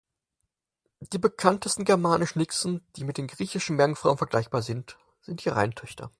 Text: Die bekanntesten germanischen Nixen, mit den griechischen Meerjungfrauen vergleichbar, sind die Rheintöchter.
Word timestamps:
Die 1.13 1.19
bekanntesten 1.19 1.85
germanischen 1.85 2.39
Nixen, 2.39 2.83
mit 2.97 3.19
den 3.19 3.27
griechischen 3.27 3.75
Meerjungfrauen 3.75 4.17
vergleichbar, 4.17 4.63
sind 4.63 4.97
die 5.27 5.49
Rheintöchter. 5.49 6.09